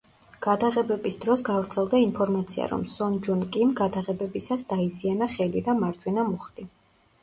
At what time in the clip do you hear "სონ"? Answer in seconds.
2.95-3.21